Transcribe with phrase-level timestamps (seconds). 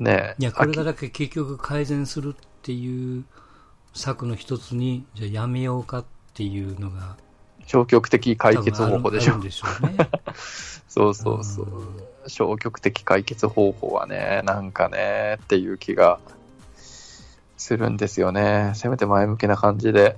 [0.00, 3.24] ねいや、これがだけ結局改善するっていう
[3.94, 7.16] 策の一つに、じゃあやめようかっていうのが、
[7.66, 9.50] 消極的解決方法でしょうね。
[10.88, 11.68] そうそうそう。
[12.26, 16.18] 消極的解決方法はね、なんかね、っていう気が
[17.56, 18.72] するんですよね。
[18.74, 20.16] せめて前向きな感じで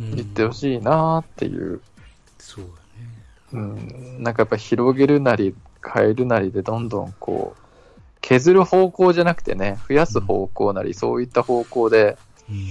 [0.00, 0.16] うん。
[0.16, 1.80] 言ってほしいなっていう。
[2.38, 2.78] そうだね。
[3.52, 5.54] うん、なんかやっぱ広げるなり
[5.84, 7.67] 変えるなりでどんどんこう、
[8.28, 12.18] 削る方向じゃなくてね、増やす方向なり、そういった方向で
[12.50, 12.66] うん。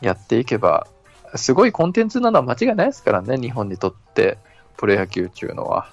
[0.00, 0.86] やっていけば、
[1.34, 4.38] すごいコンテンツなのは間違いないですからね、日本にとって、
[4.76, 5.90] プロ野球っていうのは。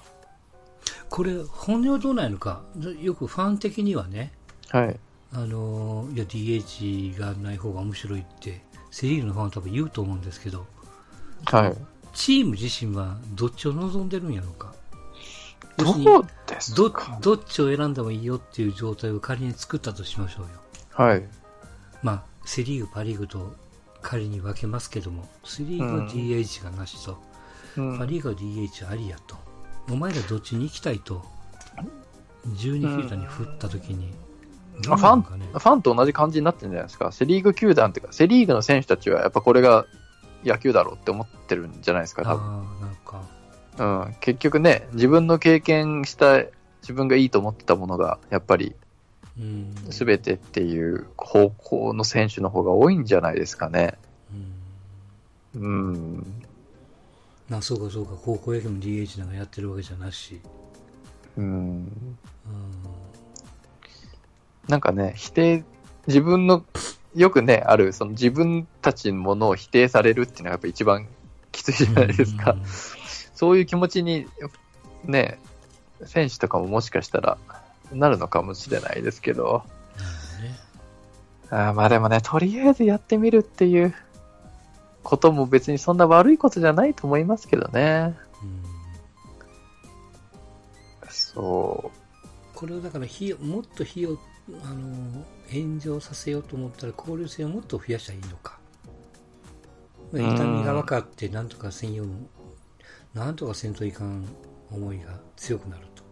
[1.10, 2.62] これ、本音はどうなんのか。
[3.02, 4.30] よくファン的にはね、
[4.70, 4.96] はい。
[5.32, 10.64] あのいや DH がない方が面白いってセ・リーグのファンは多分言うと思うんですけど
[11.46, 11.74] はい。
[12.12, 14.72] チーム自身はどっちを望んでるんやろうか
[15.76, 17.18] どうですどか。
[17.20, 20.48] どっちを選んでもいいよっていう状態を仮に作ったとしましょうよ。
[20.92, 21.24] はい。
[22.02, 23.54] まあセ・リーグパ・リーグと
[24.02, 27.18] 仮に分けますけどもセ・リーグは DH がなしと、
[27.76, 27.98] うん。
[27.98, 29.36] パ・リーグは DH ありやと。
[29.90, 31.22] お前らどっちに行きたいと
[32.48, 34.12] 12球団に振った時に、
[34.82, 35.46] どあファン、うなのかね。
[35.52, 37.12] ファンと同じ感じになってるんじゃないですか。
[37.12, 39.86] セリーグ球団っていうか、セリーグの選手たちはやっぱこれが
[40.44, 42.44] 野球だろうって思ってるんじゃないですか、多分。
[42.44, 43.22] ああなんか
[43.78, 44.14] うん。
[44.20, 46.44] 結局ね、自分の経験した、
[46.82, 48.74] 自分がいいと思ってたものが、やっぱり
[49.38, 53.94] うん全てっていう方向の選手の方が多いんじゃないですかね。
[55.54, 55.66] うんう
[56.18, 56.42] ん。
[57.48, 60.40] まあそうかそうか高校野球も DH なんかやってるわけじゃなし、
[61.36, 61.44] うん。
[61.44, 61.92] うん、
[64.68, 65.64] なんかね、否定、
[66.06, 66.64] 自分の、
[67.14, 71.08] よくね、ある、その自分たちのものを否定されるっていうのがやっぱ一番
[71.52, 72.52] きついじゃないですか。
[72.52, 72.62] うん
[73.34, 74.26] そういう気持ちに、
[75.04, 75.38] ね、
[76.04, 77.38] 選手とかももしかしたら
[77.92, 79.62] なるのかもしれないですけど、
[81.50, 83.94] あーまあでもね、とりあえずやってみるっていう
[85.02, 88.16] ことも別にそんな悪いことじゃないと思いますけどね。
[88.42, 88.62] うん。
[91.08, 91.90] そ
[92.54, 93.06] これをだから
[93.40, 94.18] もっと費用
[94.62, 98.58] あの炎上させようと思ったら交流戦をもっと増やしたらいいのか。
[100.12, 102.26] まあ痛みが分かってなんとかせんように
[103.14, 104.24] なんとかせんといかん
[104.70, 106.06] 思いが強くなるとう、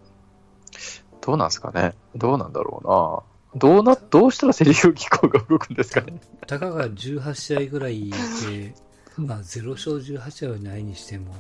[1.20, 1.94] どうなんですかね？
[2.14, 3.22] どうなんだろうな。
[3.54, 6.20] どうな、どうしたらセリフ機構が動くんですかね？
[6.46, 8.74] たかが18試合ぐらいで、
[9.18, 11.34] まあ、0勝18試合はないにしても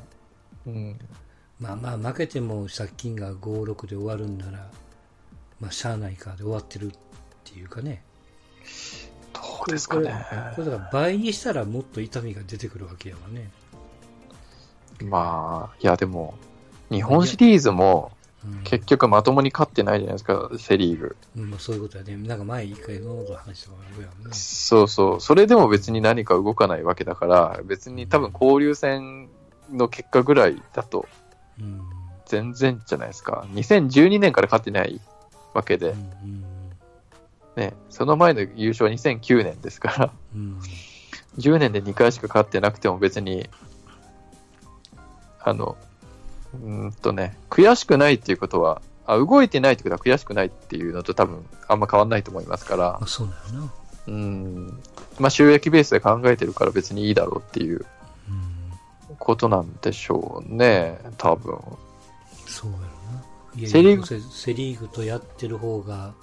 [0.66, 0.98] うん。
[1.58, 4.68] まあまあ負けても借金が5、6で終わるんなら、
[5.60, 6.90] まあしゃあないかで終わってるっ
[7.44, 8.02] ていうかね。
[9.32, 10.26] どうですかね。
[10.56, 13.50] これだから倍にしたらもっと痛みが出てくるわけやわね。
[15.00, 16.34] まあ、いやでも、
[16.90, 18.12] 日本シリーズも
[18.44, 21.16] うん、結局まともに勝ってないじゃないですか、セリーグ。
[21.36, 22.16] うんまあ、そういうことやね。
[22.16, 24.30] なんか前一回その話したからあるやんね。
[24.32, 25.20] そうそう。
[25.20, 29.28] それでも別に何か動かないわけだから、別に多分交流戦
[29.70, 31.06] の結果ぐらいだと
[31.60, 31.80] うん。
[32.26, 33.46] 全然じゃないですか。
[33.52, 35.00] 2012年から勝ってない
[35.54, 36.44] わけで、うんうん
[37.56, 40.58] ね、その前の優勝は2009年ですから、うん
[41.38, 43.48] 10年で2回しか勝ってなくても別に、
[45.44, 45.76] あの、
[46.54, 53.72] うーんとね、悔しくないっていうことは、あ動いてないってことは悔しくないっていうのと多分あんま変わんないと思いますからま、あ、そうなのな。
[54.06, 54.80] うん、
[55.18, 57.84] まあ収益ベースで考えてるから別にいいだろうっていう
[59.08, 59.16] うん。
[59.18, 61.58] ことなんでしょうね、多分。
[62.46, 63.68] そうやろな。
[63.68, 66.14] セリーグセセリーグとやってる方が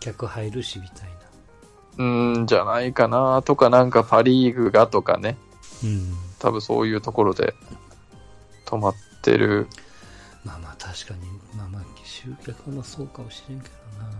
[0.00, 1.12] 客入るしみたいな。
[1.98, 5.36] うーん、じゃないかなとか、なんかパリーグがとかね、
[5.84, 6.14] うん。
[6.38, 7.54] 多分そういうところで
[8.72, 9.68] 止まってる。
[10.44, 11.20] まあまあ確かに、
[11.56, 14.10] まあまあ集客もそうかもしれんけどな。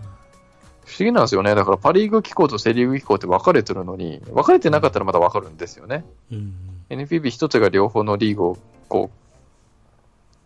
[0.85, 1.55] 不思議なんですよね。
[1.55, 6.05] だからパリーグ機構とセリーグ機構って分かれてるのに、分かれてなかったらまだ分かるんですよね。
[6.31, 6.53] うん。
[6.89, 8.57] NPB 一つが両方のリーグを、
[8.89, 9.17] こう、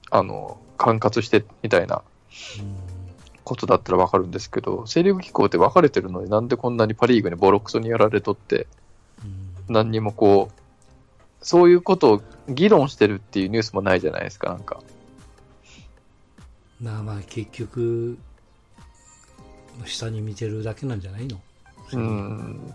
[0.09, 2.03] あの、管轄してみたいな
[2.59, 2.75] うん
[3.43, 8.67] ことだったら分かるんですけど、セリーグ機構って分かれてるのになんでこんなにパリーグにボロクソにやられとって、
[9.23, 10.61] うん何にもこう、
[11.41, 14.81] そういうことを議論してるっていうニュースもないじゃないですか、なんか。
[16.81, 18.17] まあまあ結局、
[19.85, 21.39] 下に見てるだけなんじゃないの？
[21.93, 22.73] うん。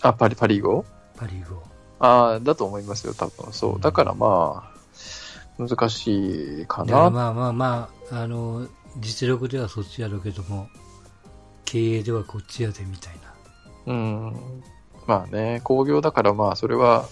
[0.00, 0.84] あ、パリ、パリーグを
[1.16, 1.62] パ・リーグを。
[2.00, 3.52] ああ、だと思いますよ、多分。
[3.52, 3.80] そう。
[3.80, 4.70] だからま
[5.58, 7.10] あ、難しいかな。
[7.10, 8.66] まあまあまあ、あの、
[8.98, 10.68] 実力ではそっちやろうけども、
[11.64, 13.14] 経営ではこっちやでみたい
[13.86, 13.92] な。
[13.92, 14.62] うん。
[15.06, 17.08] まあね、工業だからまあ、それは、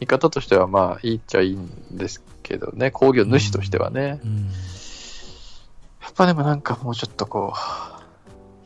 [0.00, 4.20] 見方としてはまあ、いいっちゃいいんですけどね、工業主としてはね。
[4.24, 4.46] うん。
[6.02, 7.54] やっぱでもなんかもうちょっとこ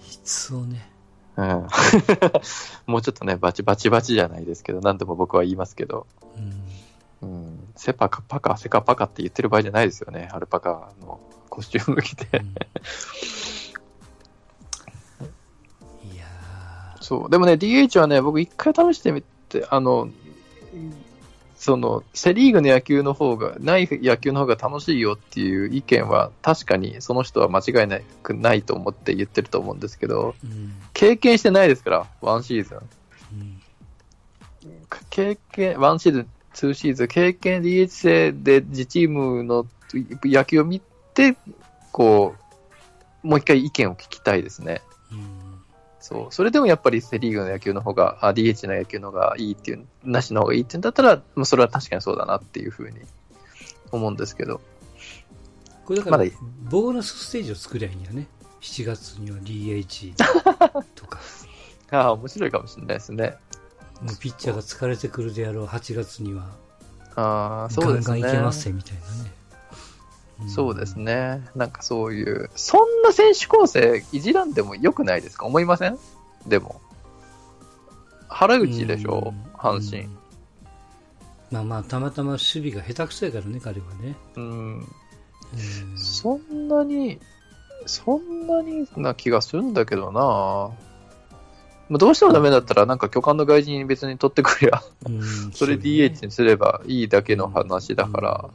[0.03, 0.91] 質をね。
[1.37, 1.67] うん。
[2.87, 6.07] もうちょっとね、バチバチバチじゃないですけど、何でも僕は言いますけど、
[6.37, 6.63] うん。
[7.23, 12.27] うん、セパカパカ、セカパカって言ってる場合じゃないですよね、アルパカのコスチューム着て。
[16.13, 16.25] いや
[17.01, 17.31] そう。
[17.31, 20.09] でもね、DH はね、僕一回試してみて、あの、
[21.61, 30.73] その、セリーグの野球の方が、ない野球の方が楽しいよっていう意見は、確かにその人は間違いなくないと思って言ってると思うんですけど、ーうん。
[30.95, 32.79] 経験してないですから、ワンシーズン。
[32.79, 33.61] うん。
[35.11, 39.67] 経験、ワンシーズン、ツーシーズン、経験 DH 制で自チームの
[40.25, 40.81] 野球を見
[41.13, 41.37] て、
[41.93, 42.37] こ
[43.23, 44.81] う、もう一回意見を聞きたいですね。
[46.01, 46.05] うん。
[46.05, 46.27] そう。
[46.31, 53.01] それでもやっぱりセリーグの野球の方が、あ DH の野球の方がいいっていう、なしの方がいいっていうんだったら、まあ、それは確かにそうだなっていうふうに
[53.93, 54.61] 思うんですけど。
[55.85, 56.31] これだから、まだ
[56.71, 58.29] ボーナスステージを作りゃいいんやね。
[58.61, 60.15] 7月には DH
[60.95, 61.19] とか、
[61.91, 63.37] ああ、面白いかもしれないですね。
[64.01, 66.47] もうピッチャーが疲れてくるであろう8月には、
[67.17, 68.21] ああ、そうですね。
[68.21, 69.40] ガンガンいけますぜみたいなね。
[70.45, 71.45] んそうですね。
[71.55, 75.47] なんかそういう、そんな選手構成いじらんでもよくないですか？
[75.47, 75.99] 思いません？
[76.47, 76.81] でも。
[78.29, 79.33] 原口でしょ？
[79.35, 79.51] うん。
[79.59, 80.03] 阪神。
[80.05, 80.19] うん。
[81.51, 84.15] まあまあ、たまたま守備が下手くそやからね、彼はね。
[84.37, 84.77] うん。
[84.79, 84.87] うん。
[85.97, 87.19] そんなに、
[87.87, 90.21] そんなにな気がするんだけどな。
[91.89, 95.23] まあどうしてもダメだったら、なんか巨漢の外人に別に取ってくりゃ、うん。
[95.53, 98.51] それ DH にすればいいだけの話だから、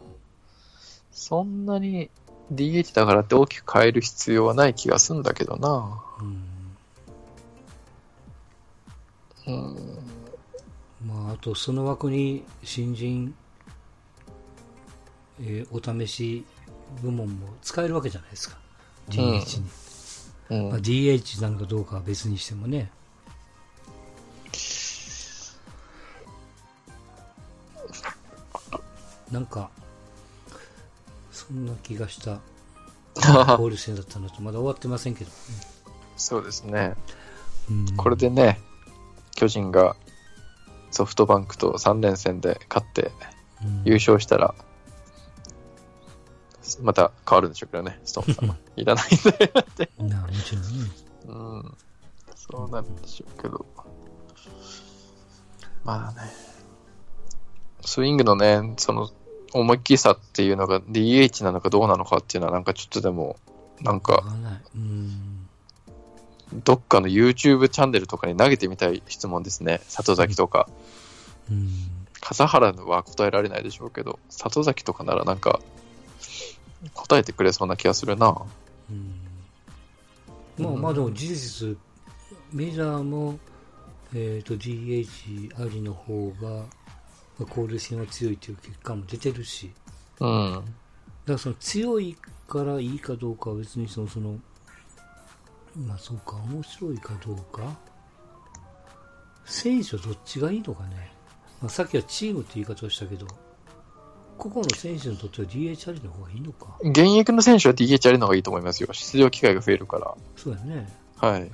[1.15, 2.11] そんなに
[2.53, 6.55] DH だからって大きく変える必要はない気がするんだけどなうん
[9.47, 9.75] うん。
[11.07, 13.33] まあ、あとその枠に新人、
[15.39, 16.45] えーお試し
[17.01, 18.57] 部門も使えるわけじゃないですか。
[19.09, 19.65] DH に。
[20.49, 22.91] うんまあ、DH なのかどうかは別にしてもね。
[29.31, 29.69] なんか、
[31.47, 32.41] そんな気がした
[33.51, 35.31] 交流戦だったなと、まだ終わってませんけど。
[36.17, 36.95] そうですね。
[37.69, 38.59] うんこれでね、
[39.35, 39.95] 巨人が
[40.91, 43.11] ソフトバンクと3連戦で勝って
[43.63, 44.55] うん優勝したら、
[46.81, 48.55] また変わるんでしょうけどね、ストーンさんは。
[48.75, 49.89] いらないんだよって。
[49.99, 50.69] なもちろんね。
[51.27, 51.31] う
[51.67, 51.77] ん。
[52.35, 53.65] そうなんでしょうけど。
[55.83, 56.31] まあね。
[57.81, 59.09] スイングのね、その、
[59.59, 63.37] 思いっきりさっていうのが DH なのかどうなのかっていうのはなんかちょっとでも、
[63.81, 64.23] なんか。
[66.63, 69.81] どっかの YouTube チャンネルとかに投げてみたい質問ですね。
[69.87, 70.69] 里崎とか。
[71.49, 71.69] うん。
[72.21, 75.59] 笠原は答えられないでしょうけど、里崎とかならなんか、
[76.93, 78.35] 答えてくれそうな気がするな。
[78.89, 79.25] うん
[80.57, 81.77] まあまあでも事実、
[82.53, 83.37] メジャーも、
[84.13, 86.63] えー、と DH ありの方が、
[87.39, 89.71] まあ交流戦は強いという結果も出てるし、
[90.19, 90.53] うん。
[90.53, 90.63] だか
[91.33, 92.15] らその強い
[92.47, 94.39] からいいかどうかは別にその、その、
[95.75, 97.77] まあそうか、面白いかどうか、
[99.45, 101.11] 選手はどっちがいいのかね。
[101.61, 103.27] まあ、さっきはチームって言い方をしたけど、
[104.37, 106.77] 個々の選手にとっては DH ありの方がいいのか。
[106.81, 108.89] 現役の選手は DH ありの方がいいと思いますよ。
[108.91, 110.13] 出場機会が増えるから。
[110.35, 110.93] そうやね。
[111.17, 111.41] はい。
[111.41, 111.51] うん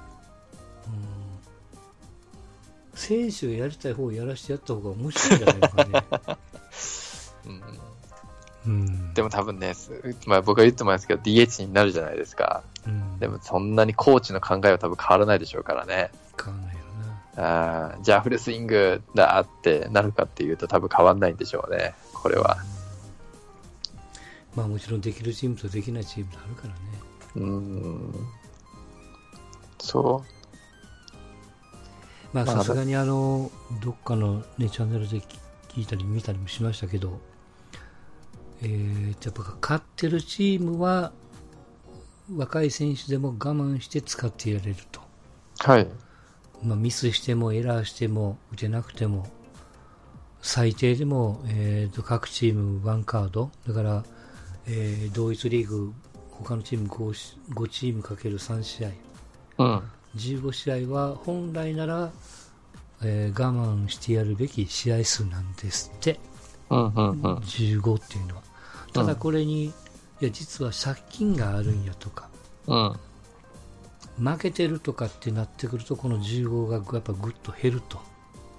[3.02, 6.38] 選手がやりたい方をやらしてやった方が面白いんじゃないのかね。
[8.66, 9.14] うん、うん。
[9.16, 9.92] でも多分ね、す
[10.28, 12.64] まあ僕が言ってますけど、DH になるじゃないですか。
[12.86, 16.12] うん、でもそんなにコーチの考えは多分変わらないでしょうからね。
[16.38, 16.82] 変わんないよ
[17.38, 17.88] な。
[17.88, 21.96] あーじゃあフルスイングだってなるかっていうと多分変わんないんでしょうね。
[22.14, 22.58] これは。
[24.56, 26.76] まあもちろんできるチームとできないチームがあるからね。
[27.36, 28.28] うん。
[29.80, 30.41] そまあ
[32.34, 33.52] まあさすがにあの、
[33.84, 35.22] どっかのね、チャンネルで
[35.70, 37.20] 聞いたり見たりもしましたけど、
[38.62, 41.12] えー、やっぱ勝ってるチームは、
[42.34, 45.02] 若い選手でも我慢して使ってやれると。
[45.68, 45.72] う。
[45.72, 45.88] はい。
[46.64, 49.28] まあ、ミスしてもエラーしても打てなくても
[50.42, 54.04] 最低でも、えーと各チーム1カードだから、
[54.68, 55.94] えー同一リーグ
[56.30, 58.90] 他のチーム 5, し5チームかける3試合
[59.58, 59.84] うん。
[60.16, 62.12] 15試合は本来なら、
[63.04, 66.20] えー我慢してやるべき試合数なんですって
[66.70, 67.16] うん、うん、うん。
[67.38, 68.44] 15っていうのは
[68.94, 69.74] ただこれに、い
[70.20, 72.30] や実は借金があるんやとか
[72.68, 72.96] うん。
[74.18, 78.00] 負けてるとかってなってくるとこの15がやっぱぐっと減ると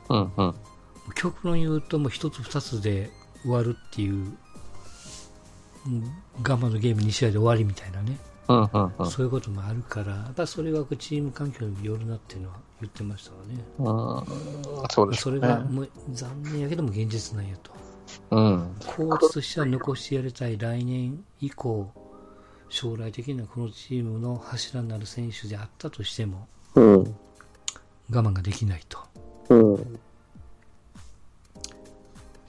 [0.09, 0.55] うん、うん。
[1.15, 3.11] 極論言うともう一つ二つで
[3.43, 4.15] 終わるっていう
[5.87, 6.05] うん
[6.43, 8.19] 我慢のゲーム2試合で終わりみたいなね
[8.61, 13.65] ううんうんうんそういうこともあるから、やっぱそれはチーム環境にもよるなっていうのは言ってましたわね。
[13.79, 13.83] う
[14.85, 15.41] んそうでしそょうね。
[15.41, 17.73] れがもう残念やけども現実なんやと。
[18.31, 18.77] うん。
[18.85, 21.91] コーチとしては残してやりたい来年以降、
[22.69, 26.99] 将来的にはこのチームの柱になる選手であったとしても、うん。
[27.05, 27.15] 我
[28.11, 28.99] 慢ができないと。
[29.49, 29.99] うん。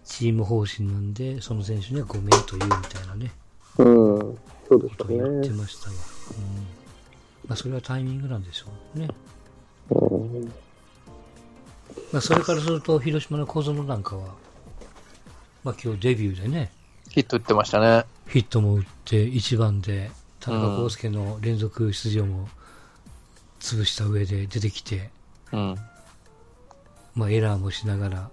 [0.05, 3.31] チーム方針なんで、その選手にはごめんと言うみたいなね、
[3.77, 4.37] うん。
[4.73, 5.95] そうでことを言ってましたわ。
[6.37, 6.55] うん。
[7.47, 9.07] まあ、それはタイミングなんでしょうね。
[9.89, 10.45] うん。
[12.11, 14.35] まあ、それからすると、広島の小園なんかは、
[15.63, 16.71] まあ、今日デビューでね、
[17.09, 18.05] ヒット打ってましたね。
[18.27, 22.49] ヒットも打って、1番で、田中康介の連続出場も
[23.59, 25.11] 潰した上で出てきて、
[25.51, 25.75] うん。
[27.15, 28.29] まあ、エラーもしながら、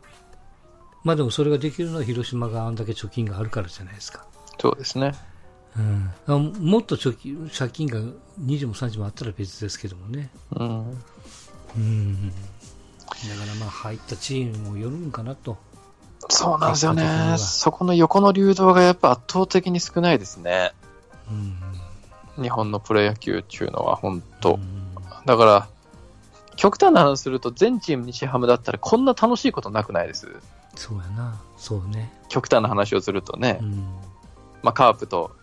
[1.02, 4.26] まあでもそれができるのは広島があんだけ貯金があるからじゃないですか。
[4.59, 5.14] そうですね。
[5.77, 8.00] うん、あもっと貯金借金が
[8.45, 10.31] 20も30もあったら別ですけどもね。
[10.57, 10.91] うん。
[11.77, 12.31] うん。
[12.31, 15.57] だからまあ入ったチームもよるんかなと。
[16.29, 17.37] そうなんですよね。
[17.39, 20.73] そこの横の流動がやっぱ圧倒的に少ないですね。
[21.31, 22.43] うん。
[22.43, 24.55] 日本のプロ野球っていうのは本当。
[24.55, 24.91] うん
[25.27, 25.69] だから、
[26.57, 30.29] 極端な話すると全チーム日ハムだったらこんな楽しいことなくないです。
[30.77, 31.41] そうやな。
[31.57, 32.12] そうね。
[32.29, 33.65] 極端な話をするとねう。
[33.65, 33.85] ん。
[34.62, 35.39] まあカープと、うん。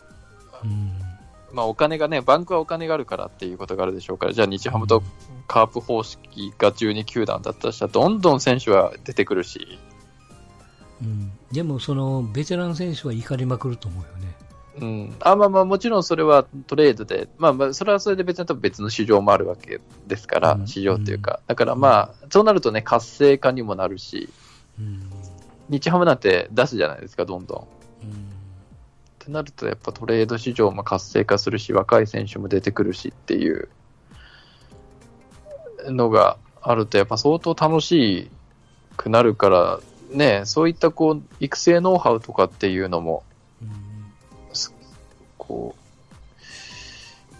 [1.54, 5.02] まあお金がね、バンクはお金があるからっていうことがあるでしょうから、じゃあ日ハムと
[5.48, 9.80] カープ方式が12球団だったとしたら、どんどん選手は出てくるし、
[11.02, 11.32] うん。
[11.52, 14.36] でもそのベテラン選手は怒りまくると思うよね。
[14.80, 24.30] うん、あまあまあもちろんそれはトレードで、まあまあそれはそれで別に多分別の市場もあるわけですから、うん市場っていうか、だからまあ、そうなるとね、活性化にもなるし、
[24.80, 25.10] うん。
[25.70, 27.58] 日ハムなんて出すじゃないですか、どんどん。
[27.58, 27.62] っ
[28.04, 28.27] うん。
[29.28, 33.70] てなると、やっぱトレード市場も活性化するし、若い選手も出てくるしっていう
[35.86, 38.32] のがあると、やっぱ相当楽し
[38.96, 39.80] くなるから、
[40.12, 43.24] ね、そういったこう育成ノウハウとかっていうのも、
[43.62, 43.68] うん
[45.38, 45.76] こ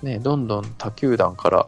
[0.04, 1.68] う、ね、どんどん他球団から、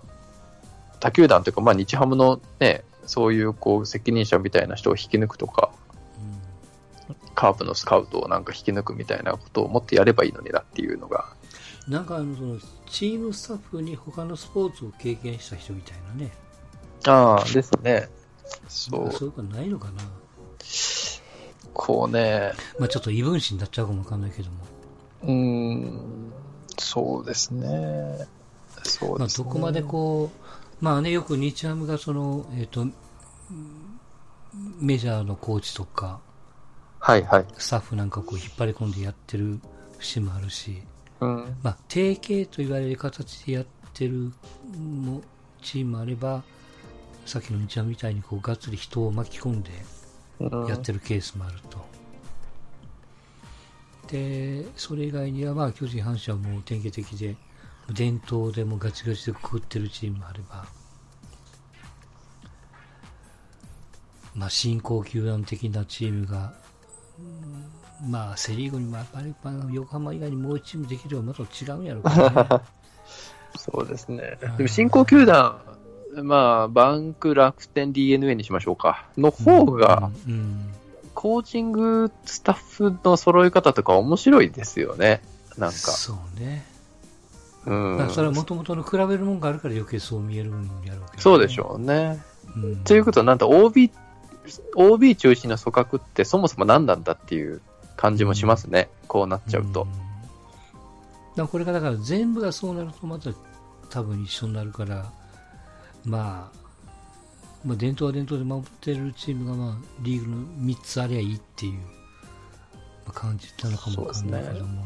[1.00, 5.72] 他球団というか、まあ、日ハムのね、そういうこう責任者みたいな人を引き抜くとか、
[7.39, 11.25] カープのスカウトをなんか引き抜くみたいなことをもっとやればいいのになっていうのが、
[11.88, 16.31] なんかあのそのチームスタッフに他のスポーツを経験した人みたいなね。
[17.08, 18.10] ああ、ですね。
[18.67, 20.03] そう、そういうことないのかな。
[21.74, 24.58] こうね、まあちょっと異分子になっちゃうかもわかんないけども。
[25.24, 26.34] うーん、
[26.77, 28.27] そうですね。
[28.84, 29.46] そうまあですね。
[29.46, 30.29] どこまでこ
[30.81, 32.93] う、まあね、よく日ハムがその、えっ、と、うん
[34.81, 36.19] メジャーのコーチとか、
[37.00, 37.46] はいはい。
[37.58, 39.60] スタッフなんかをこう引っ張り込んでやってる
[39.98, 40.82] 節もあるし、
[41.22, 41.58] うん。
[41.63, 44.32] まあ提携と言われる形でやってる
[44.77, 45.22] も
[45.62, 46.44] チームもあれば、
[47.25, 49.72] さっきの日ハムみたいにこうがっつり人を巻き込んで
[50.39, 51.86] うんやってるケースもあると。
[54.08, 57.36] で、それ以外には、まあ、巨人、阪神はもう典型的で、
[57.94, 60.65] 伝統でもガチガチでくくってるチームもあれば、
[64.34, 66.69] まあ、新興球団的なチームが、うん
[68.08, 72.64] まあ、セ・リーグにもやっぱり、まあ、横浜以外にもう1チームできればまた違うんやろうからね。
[73.58, 74.58] そうですねうん。
[74.58, 75.60] でも新興球団、
[76.24, 79.06] まあ、バンク、楽天、DNA にしましょうか。
[79.18, 80.74] の方が、うん、うん
[81.20, 85.22] コーチングスタッフの揃い方とか面白いですよね。
[85.58, 85.76] なんか。
[85.76, 86.66] そうね。
[87.66, 91.06] うんまあ、それはもともとの比べるもんがあるから余計そう見えるんやろうけど、ね。
[91.18, 92.24] そうでしょうね。
[92.56, 92.76] うん。
[92.86, 93.92] ということは、なんだ、OB、
[94.75, 97.62] OB 中心の組閣ってそもそも何なんだっていう
[97.96, 98.89] 感じもしますね。
[99.08, 99.74] こうなっちゃうとん。
[99.74, 99.88] だか
[101.36, 103.32] らこれがだから全部がそうなるとまた
[103.89, 105.12] 多分一緒になるから、
[106.06, 106.60] まあ、
[107.65, 111.79] まあ伝統は伝統で守ってるチームがまあリーグの3つありゃいいっていうま
[113.08, 114.84] あ感じなのかもわかんないけども。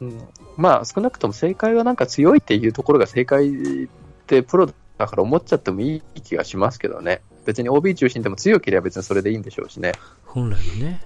[0.00, 3.88] うんまあ、少なくとも正解はなんか強いっていうところが正解っ
[4.26, 4.66] てプロ
[4.98, 7.22] だから思っちゃってもいい気がしますけどね。
[7.46, 9.92] 別に OB 中心でも強ければ別にそれでいいんでしょうしね。
[10.26, 11.00] 本来はね。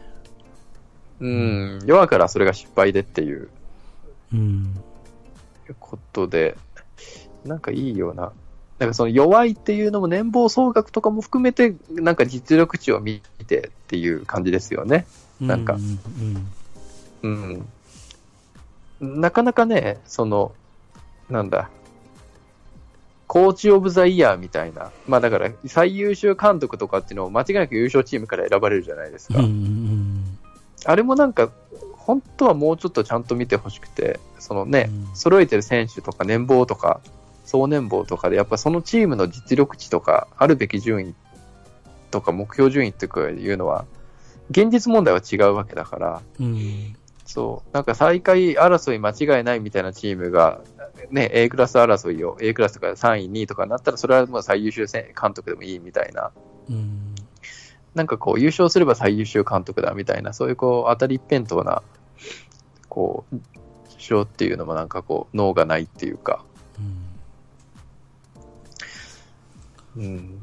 [1.20, 3.48] うん、弱からそれが失敗でっていう
[4.32, 4.74] うん。
[5.78, 6.56] ことで、
[7.44, 8.32] なんかいいような。
[8.78, 15.06] なんかその弱いっていうのも年俸総額とかも含めて、なんか実力値を見てっていう感じですよね。
[15.40, 16.00] なんかうん
[17.22, 17.66] うん
[19.00, 19.20] うん。
[19.20, 20.52] なかなかね、その、
[21.28, 21.70] なんだ、
[23.32, 29.36] コーチオブザイヤーみたいな、まあだから最優秀監督とかっていうのを間違いなく優勝チームから選ばれるじゃないですうん。
[29.36, 29.46] うか。
[29.46, 30.38] んうん
[30.84, 31.52] あれもなんか、
[31.92, 37.00] 本当はもうちょっとちゃんと見てほしくて、そのね、うん揃えてる選手とか年俸とか、
[37.44, 41.14] 総年俸とかで、やっぱそのチームの実力値とか、あるべき順位
[42.10, 43.84] とか目標順位とかいうのは、
[44.50, 46.96] 現実問題は違うわけだから、うん。
[47.26, 50.62] そう、なんか最下位争い間違いないみたいなチームが、
[51.10, 56.30] ね、A クラス争いを、A クラスとか3位、2位とかになったら、それはもう最優秀監督でもいいみたいな、
[56.68, 57.14] うん。
[57.94, 61.82] なんかこう、優勝すれば最優秀監督だみたいな、そういうこう、当たり一辺倒な、
[62.88, 63.36] こう、
[63.98, 66.44] 主張っていうのもなんかこう、脳がないっていうか、
[69.96, 70.42] うん。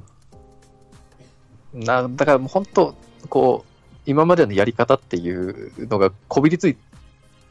[1.73, 2.95] な、だからもう本当、
[3.29, 3.71] こう、
[4.05, 6.77] 今までのやり方っていうのがこびりつい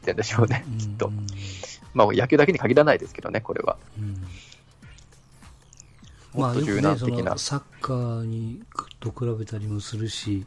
[0.03, 1.11] てんでしょうね、うんきっと。
[1.97, 3.77] まあ野球だけに限らないですけどね、これは。
[3.97, 4.23] うん
[6.35, 7.31] まあ、もっと柔よくね、そ軟的な。
[7.31, 8.61] のサッカーに
[8.99, 10.45] と比べたりもするし、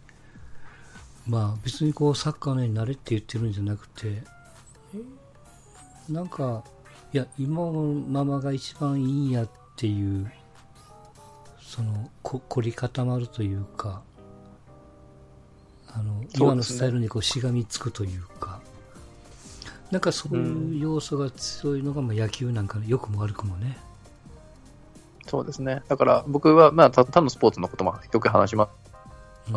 [1.27, 4.23] まあ別にこうサッカーのようになれって言ってるんじゃなくて、
[4.95, 6.65] えなんか、
[7.13, 10.31] いや、今のままが一番いいんやっていう、
[11.61, 14.03] その、こ凝り固まるというか、
[15.89, 18.61] あの、今のスタイルにこうしがみつくというか、
[19.91, 23.77] なんかそういう要素が強いのが、まあ野球なんかの良くも悪くもね。
[25.27, 25.83] そうですね。
[25.89, 28.69] だから僕は、まあ、他他のスポーツのこともよく話しま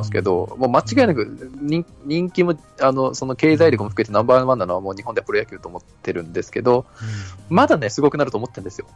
[0.03, 6.85] すけど、もう間違いなく人人気も、あの、その経済力も含めてナンバーワンなのはもう日本ではプロ野球と思ってるんですけど、
[7.49, 8.87] うん、まだね、すごくなると思ってるんですよ。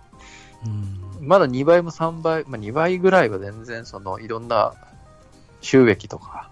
[0.66, 4.74] うん、まだ2倍も3倍、まあ、2倍ぐらいは全然そのいろんな
[5.62, 6.50] 収益とか、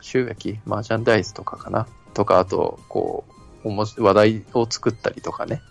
[0.00, 3.31] 収益、マーチャンダイズとかかな、とか、あと、こう、
[3.64, 5.62] 話題を作ったりとかね、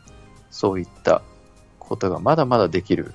[0.49, 1.21] そういった
[1.79, 3.13] ことがまだまだできる、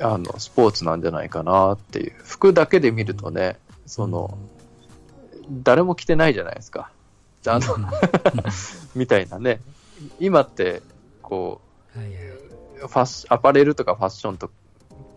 [0.00, 2.14] あの、スポーツなんじゃないかなっていう。
[2.22, 4.38] 服だけで見るとね、その、
[5.50, 6.90] 誰も着てないじゃないですか。
[7.46, 7.86] あの、うん、
[8.94, 9.60] みたいなね。
[10.20, 10.82] 今って、
[11.22, 11.60] こ。
[11.96, 14.50] う、ファッシアパレルとかファッションと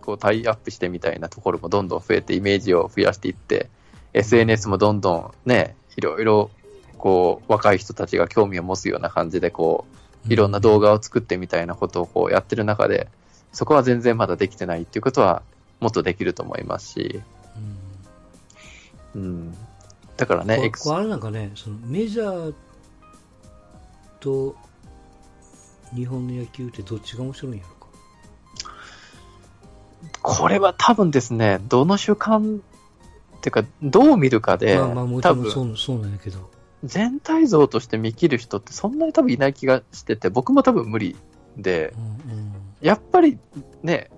[0.07, 3.69] こうタイアップしてみたいなところもどんどん増えて、イメージを増やしていって、
[4.13, 6.49] SNS もどんどんね、いろいろ、
[6.97, 9.85] こう、若い人たちが興味を持つような感じで、こ
[10.27, 13.09] う、いろんな動画を作ってみたいなことをこうやってる中で、
[13.53, 15.41] そこは全然まだできてないっていうことは、
[15.79, 17.21] もっとできると思いますし、
[19.15, 19.55] うんうん。
[20.15, 22.53] だからね、こあれなんかね、そのメジャー
[24.19, 24.55] と
[25.93, 27.87] 日本の野球ってどっちが面白いんやろか。
[30.21, 32.61] これは多分ですね、どの習慣っ
[33.41, 36.56] ていうか、どう見るかで、まあまあもち多分ろんそうそうなんやけど。
[36.87, 41.15] 全体像として見切る人ってそんなに多分いない気がしてて、僕も多分無理
[41.57, 43.39] で、うんやっぱり
[43.81, 44.11] ね、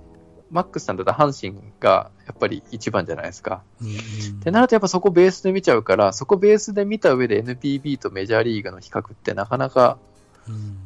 [0.52, 3.64] マックスさんだったら阪神がやっぱり一番じゃないですか。
[3.82, 3.88] うん。
[3.88, 4.00] うんっ
[4.44, 9.98] てなるとやっぱそこベースで見ちゃうから、そこベースで見た上で NPB とメジャーリーグの比較ってなかなか
[10.48, 10.78] うん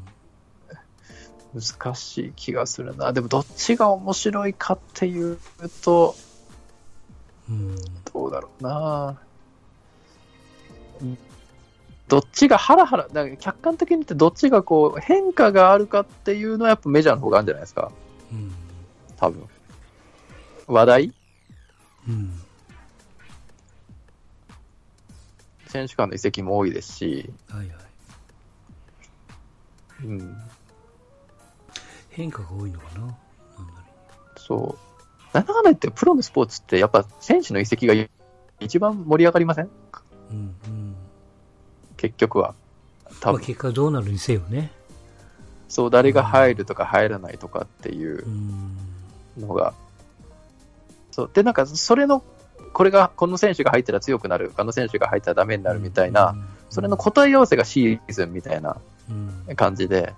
[1.53, 3.13] 難しい気がするな。
[3.13, 5.39] でもどっちが面白いかっていう
[5.83, 6.15] と、
[7.49, 7.75] うん
[8.13, 9.19] どうだろうな。
[12.13, 17.91] どっちがハラハラ、だから客観的に見てどっちがこう変化があるかっていうのはやっぱメジャーの方があるんじゃないですか。
[18.31, 18.53] うん
[19.17, 19.49] 多分。
[20.67, 21.13] 話題？
[22.07, 22.39] うん
[25.65, 27.77] 選手間の移籍も多いですし、はいはい。
[30.05, 30.37] うん、
[32.11, 32.99] 変化が多いのかな？
[33.01, 33.15] なんだ
[34.35, 35.35] そう。
[35.35, 37.95] なんだかんだ言ってプロのスポーツってやっぱ選手の移籍が
[38.59, 39.69] 一番盛り上がりません？
[40.29, 40.55] うん。
[42.03, 42.53] 結局は。
[43.21, 44.71] 多まあ分、結果どうなるにせよね。
[45.69, 48.25] そう、誰が入るとか入らないとかっていう
[49.37, 49.47] うん。
[49.47, 49.73] のが。
[51.11, 51.29] そう。
[51.33, 52.21] で、なんか、それの、
[52.73, 56.35] これが、この選手が入ったら強くなる、あの選手が入ったらダメになるみたいな、
[56.69, 58.75] それの答え合わせがシーズンみたいな
[59.09, 60.13] うん感じで、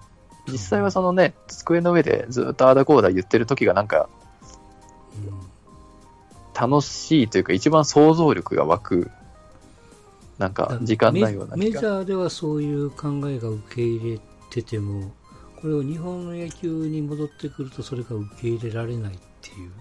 [0.47, 4.09] 実際はそのね、机の上でずっとあーだこーだ言ってる時がなんか
[6.59, 9.11] 楽しいというか一番想像力が湧く、
[10.37, 11.71] なんか時間なようなメ。
[11.71, 14.19] ジャーではそういう考えが受け入れ
[14.49, 15.13] てても、
[15.61, 19.71] これを日本の野球に戻ってくるとそれが受け入れられないっていう。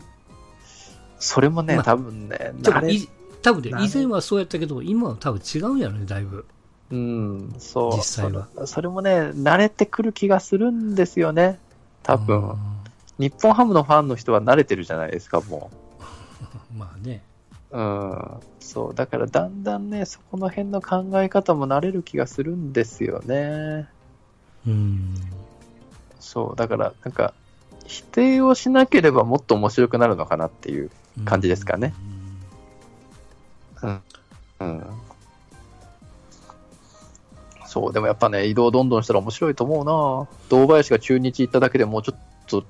[1.18, 6.46] それもね、まあ多分ね、多分ね以前はそうやったけど、今は多分違うんやろね、だいぶ。
[6.90, 7.96] うん、そう。
[7.96, 11.58] 実際はそれそれもね、慣れてくる気がするんですよね。
[12.02, 12.50] 多分。
[12.50, 12.84] あ
[13.18, 17.22] 日本ハムのファンの人は慣れてるじゃないですか、もー まあね。
[17.74, 17.78] う。
[17.78, 18.40] うん。
[18.60, 18.94] そう。
[18.94, 23.88] だからだんだんね、そこの辺の考え方も慣れる気がするんですよね。
[24.66, 25.14] うん。
[26.20, 26.56] そう。
[26.56, 27.34] だから、なんか、
[27.86, 30.90] 否定をしなければもっと面白くなるのかなっていう。
[31.24, 31.94] 感じですかね
[34.60, 34.82] うん。
[37.66, 42.64] そう、でもやっぱね、移動どんどんしたら面白いと思うな堂林が中日行っただけでもうちょっと、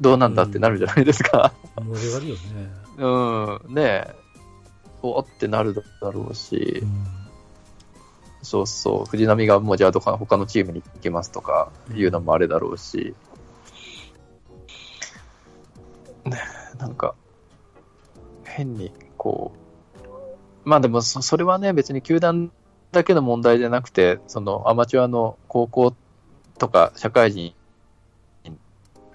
[0.00, 1.52] どうなんだってなるじゃないですか。
[1.76, 2.40] 盛り上がるよね。
[2.98, 4.14] うん、ねえ、
[5.02, 6.82] おってなるだろうし。
[6.82, 7.06] う、ん。
[8.42, 13.14] そうそう、藤波がもうじゃあ他のチームに行きますとかいうのもあれだろうし、
[16.78, 17.14] なんか、
[18.44, 19.52] 変に、こ
[20.64, 22.52] う、まあでもそ、それはね、別に球団
[22.92, 25.94] だけの問題じゃなくて、そのアマチュアの高校
[26.58, 27.54] とか社会人、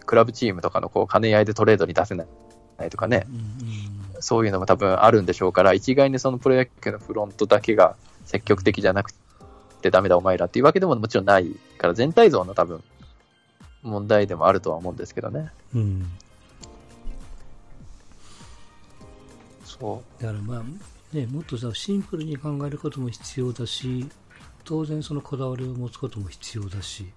[0.06, 3.93] クラブチームとかのこう兼ね合いでトレードに出せないとかね、うんうん
[4.24, 9.14] そういうのも多分あるんでしょうから、一概にそのプロ野球のフロントだけが積極的じゃなく
[9.82, 12.82] てダメだお前らっていうわけでももちろんないから、全体像の多分
[13.82, 15.52] 問題でもあるとは思うんですけどね。
[15.76, 16.10] うん
[19.66, 24.08] そだからまあ、ね、もっとさシンプルに考えることも必要だし、
[24.64, 27.12] 当然そのこだわりを持つことも必要だし、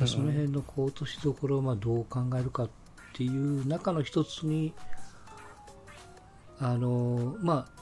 [0.00, 2.70] うんその辺のこう落としどころをまあどう考えるかっ
[3.12, 4.72] ていう中の一つに、
[6.62, 7.80] あのまあ、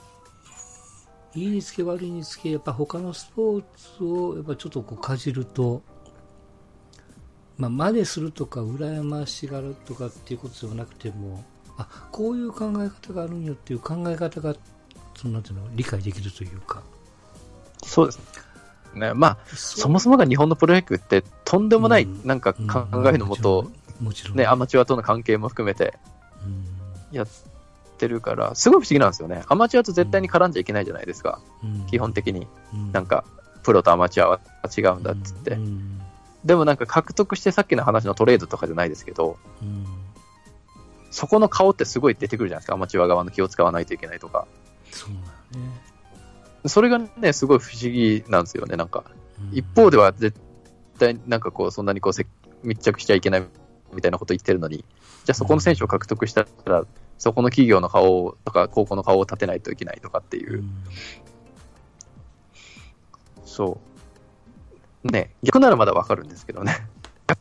[1.34, 5.82] いいにつけ悪いにつけ、やっぱ他のスポーツをやっぱちょっとこうかじると、
[7.56, 11.44] まあ、真似するとか、羨ましがるとかっていうことではなくても、
[11.76, 14.54] あこういう考え方があるんよっていう考え方が、
[15.16, 16.82] そのなんていうの、理解できるというか。
[17.84, 18.20] うそうです
[18.94, 19.12] ね。
[19.12, 22.24] まあ、そそもそもが日本のプロ野球ってとんでもないうん。
[22.24, 25.94] なんか考えのもと、もちろん、ね、アマチュアとの関係も含めて
[26.44, 27.16] うん。
[27.16, 27.26] やっ
[27.98, 29.42] てるから、すごい不思議なんですよね。
[29.48, 32.46] アマチュアと絶対に絡んじゃいけないじゃないですか、うん基本的に。
[32.72, 33.24] うんなんか、
[33.62, 34.40] プロとアマチュアは
[34.76, 35.52] 違うんだっつって。
[35.52, 36.00] うん
[36.44, 39.84] でもなんか獲得してさっきの話のトレードとかじゃないですけど、うん
[41.10, 44.46] そこの顔ってすごい出てくるじゃないですか、アマチュア側の気を使わないといけないとか。
[44.90, 45.10] そう
[45.52, 45.72] だよね。
[46.66, 49.04] それがね、すごい不思議なんですよね、なんか。
[49.40, 50.38] うん一方では絶
[50.98, 52.26] 対なんかこう、そんなにこうせ
[52.62, 53.46] 密着しちゃいけない
[53.92, 56.84] みたいなこと言ってるのに、じゃあそこの選手を獲得したら、
[57.18, 60.58] そこの企業の顔とか高校の顔を立てないといけないとかっていう。
[60.58, 60.70] う、ん。
[63.44, 63.80] そ
[65.04, 65.10] う。
[65.10, 66.86] ね、逆ならまだわかるんですけどね。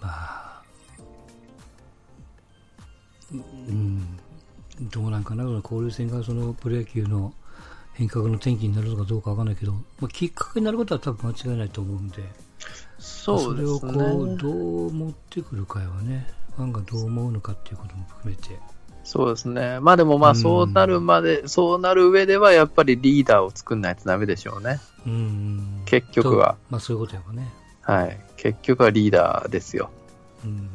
[0.00, 0.62] まあ、
[3.32, 4.18] うん、
[4.80, 7.34] どうなんかな、交流戦がそのプロ野球の
[7.94, 12.22] 変革の転機になるのかどうかわかんないけど、まあ、きっかけになることは多分間違いないと思うんで、
[12.98, 16.26] それをこう、どう持ってくるかやはね、
[16.60, 18.58] ファンがどう思うのかっていうことも含めて、
[19.04, 19.80] そうですね。
[19.80, 24.78] まあでもまあうんそうなるまで、そうなる上ではやっぱりリーダーを作んないとダメでしょうね。
[25.06, 27.48] うん、結局はとまあそういうことやわね。
[27.80, 28.20] はい。
[28.36, 29.90] 結局はリーダーですよ。
[30.44, 30.70] うん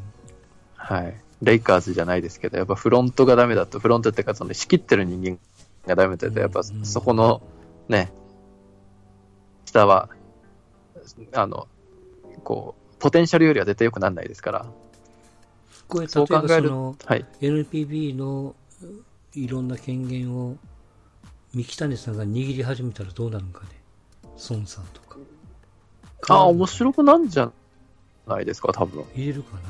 [0.75, 1.15] はい。
[1.41, 5.37] レイカーズじゃないですけど、やっぱフロントがダメだと、フロントっていうかその仕切ってる人間
[5.87, 7.41] がダメだと、やっぱうんそこの
[7.87, 8.11] ね、
[9.65, 10.09] 下は、
[11.33, 11.67] あの、
[12.43, 14.65] こう、ポテンシャルよりは絶対良くならないですから。
[15.87, 17.25] これ例そうえば考えるそのはい。
[17.41, 18.55] NPB の
[19.33, 20.57] いろんな権限を
[21.53, 23.69] 三木谷さんが握り始めたらどうなるんかね。
[24.49, 25.17] 孫さんとか。
[26.27, 27.51] ああ、面白くなんじゃ
[28.27, 29.05] ないですか、多分。
[29.15, 29.61] 入れるかな。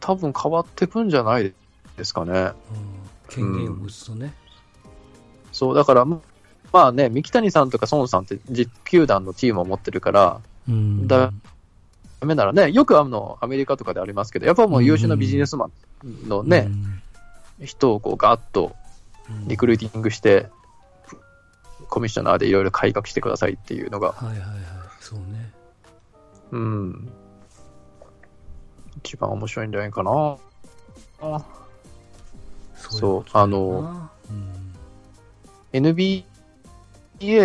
[0.00, 1.52] 多分変わってくんじゃない
[1.96, 2.32] ですかね。
[2.32, 2.54] うん、
[3.28, 4.32] 権限を持つとね。
[5.52, 6.20] そう、だから、ま
[6.72, 11.06] まあね、三木谷さんとか孫さんって実球団のチームを持ってるから、うん。
[11.06, 11.32] だ
[12.20, 15.66] ダメならね、よくあの、アメリカとかでありますけど、やっぱもう優秀なビジネスマ
[16.04, 16.68] ンのね、
[17.62, 18.74] 人をこうガーッと
[19.30, 20.48] うん、リクルーティングして、
[21.88, 24.48] コミッショナーでいろいろ改革してくださいっていうのが、はいはいはい。
[25.00, 25.52] そうね。
[26.52, 27.08] うん、
[28.98, 30.38] 一番面白いんじゃないかな。
[32.76, 34.10] そうあの、
[35.72, 36.24] うん、NBA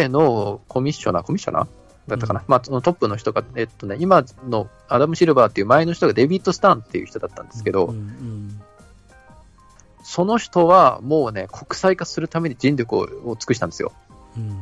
[0.10, 1.68] のコミッショナー、コミッショナー？
[2.12, 8.62] だったかな、まあ、そのトップの人が、えっとね、今のアダム・シルバーっていう前の人がデビッド・スタンっていう人だったんですけど、うんうん
[10.04, 13.94] その人はもうね、国際化するために尽力をを尽くしたんですよ。
[14.36, 14.60] うん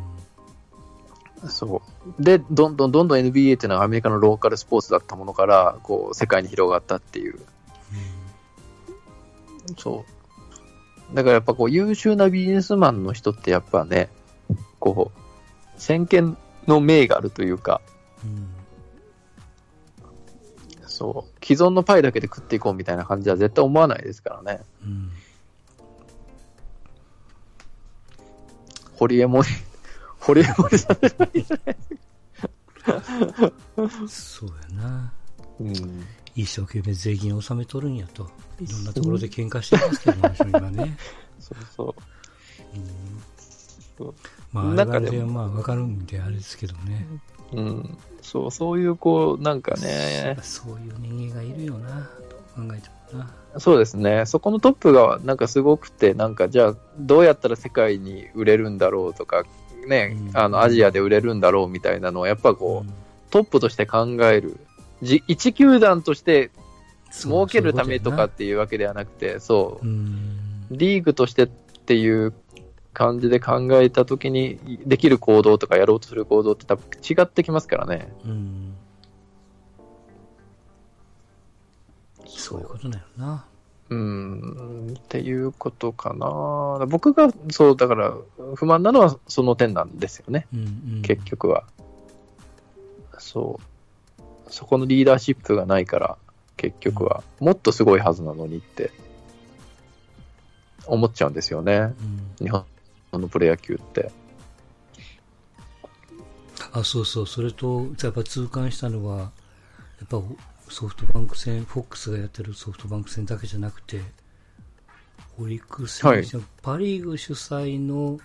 [1.48, 1.82] そ
[2.20, 2.24] う。
[2.24, 7.40] で、どんどんどんどん NBA っていうのはアメリカのローカルスポーツだったものから、こう、世界に広がったっていう。
[9.78, 10.06] そ
[11.12, 11.16] う。
[11.16, 14.10] だからやっぱこう、優秀なビジネスマンの人ってやっぱね、
[14.80, 16.38] こう、先見
[16.70, 17.82] の明があるというか、
[18.24, 18.60] うん
[21.00, 24.60] そう、既存のパイだけで食っていこうみたいな感じは絶対思わないですからね。
[24.84, 25.10] うん
[28.96, 29.44] ホリエモン、
[30.20, 31.78] ホリエモんじゃないじゃない
[34.10, 35.14] そうやな。
[35.62, 36.06] うん。
[36.36, 38.30] 一生懸命税金を納めとるんやと。
[38.60, 40.98] いろんなところで喧嘩してますけどね、今ね。
[41.40, 41.96] そうそう。
[42.76, 43.30] うん
[44.52, 47.08] まあ、なかでまあ、わかるんであれですけどね。
[47.54, 47.98] うん。
[48.22, 53.34] そう、そういう、こう、なんかねぱ、そういう人間がいるよな、と考えてもな。
[53.58, 54.26] そうですね。
[54.26, 59.44] そこのトップが、なんかすごくて、なんか、じゃあ、どうやったら世界に売れるんだろうとか、
[59.88, 62.92] ね、うんあの、アジアで売れるんだろうみたいなのを、やっぱこう、
[63.32, 64.58] トップとして考える。
[65.02, 66.52] じ一球団として
[67.12, 70.68] 儲けるためとかっていうわけではなくて、そうう、ん。
[70.72, 72.34] リーグとしてっていう
[73.00, 78.14] 感じで考えたときに、できる行動とかやろうとする行動って多分違ってきますからね。
[78.26, 78.76] うん。
[82.26, 83.46] そういうことだよな。
[83.90, 86.86] うん、っていうことかな。
[86.88, 88.14] 僕が、そう、だから、
[88.56, 90.64] 不満なのはその点なんですよね、うんう
[90.98, 91.02] ん。
[91.02, 91.64] 結局は。
[93.18, 93.62] そ
[94.18, 94.22] う。
[94.52, 96.18] そこのリーダーシップがないから、
[96.58, 97.24] 結局は。
[97.40, 98.92] もっとすごいはずなのにって、
[100.86, 101.94] 思っちゃうんですよね。
[102.40, 102.46] うん。
[102.46, 102.66] 日本
[103.18, 104.12] のプロ野球って。
[106.72, 109.26] あ、そうそう、それと、やっぱ痛感したのは、や
[110.06, 110.22] っぱ
[110.70, 114.02] ソフトバンク戦、フォックスがやってるソフトバンク戦だけじゃなくて、
[115.40, 116.26] オリックス戦、はい
[116.62, 118.20] パ・リーグ主催の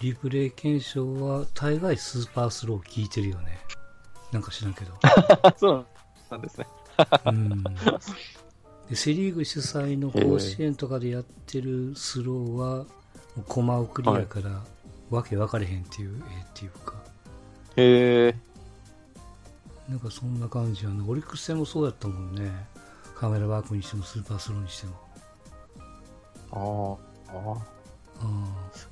[0.00, 3.58] リプレイ検証は、大概スーパースロー聞いてるよね。
[4.32, 4.92] なんか知らんけど。
[5.56, 5.86] そう
[6.30, 6.66] なんですね。
[7.26, 7.62] うん、
[8.88, 12.86] でセ・リーグ主催の甲子園とかでやってるスローは、
[13.42, 14.62] コマ送りやから、
[15.10, 16.94] わけ分かれへんっていう、ええっていうか。
[17.76, 18.34] へえ。
[19.88, 21.04] なんかそんな感じやね。
[21.06, 22.50] オリックス戦もそうやったもんね。
[23.14, 24.96] カメラワークにしてもスーパースローにしても。
[26.52, 27.58] あーあー。
[27.58, 27.76] あ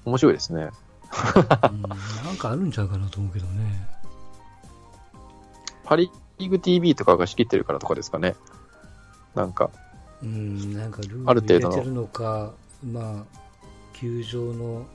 [0.04, 0.70] 面白いですね。
[1.10, 3.88] あ、うん、なんかあるんちゃうかなと思うけどね。
[5.84, 8.34] パリーグ TV とかが仕切ってるからとかですかね。
[9.34, 9.70] なんか、
[10.22, 12.52] うん、なんかルある程度のール入れてるのか、
[12.84, 13.40] まあ、
[14.04, 14.86] 球場の、